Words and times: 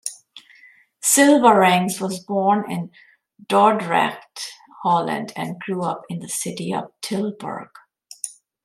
Cilvaringz 1.03 2.01
was 2.01 2.21
born 2.23 2.71
in 2.71 2.89
Dordrecht, 3.45 4.51
Holland 4.81 5.31
and 5.35 5.59
grew 5.59 5.83
up 5.83 6.05
in 6.09 6.17
the 6.17 6.27
city 6.27 6.73
of 6.73 6.85
Tilburg. 7.03 7.69